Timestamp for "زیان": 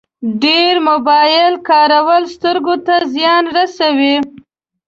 3.15-3.43